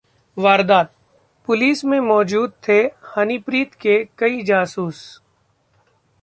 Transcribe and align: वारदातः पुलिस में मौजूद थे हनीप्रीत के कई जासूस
वारदातः 0.37 0.89
पुलिस 1.47 1.83
में 1.85 1.99
मौजूद 1.99 2.51
थे 2.67 2.79
हनीप्रीत 3.17 3.73
के 3.73 4.03
कई 4.17 4.41
जासूस 4.43 5.21